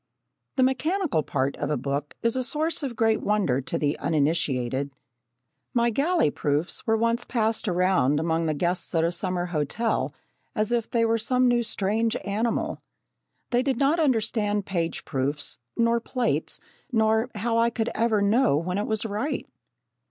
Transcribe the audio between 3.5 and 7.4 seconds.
to the uninitiated. My galley proofs were once